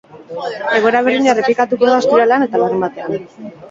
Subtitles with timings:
[0.77, 3.21] Egoera berdina errepikatuko da ostiralean eta larunbatean.